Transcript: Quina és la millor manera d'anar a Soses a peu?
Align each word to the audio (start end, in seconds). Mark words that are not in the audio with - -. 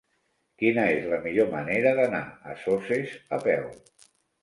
Quina 0.63 0.85
és 0.93 1.05
la 1.11 1.19
millor 1.27 1.53
manera 1.53 1.93
d'anar 2.01 2.25
a 2.55 2.59
Soses 2.65 3.17
a 3.39 3.43
peu? 3.49 3.73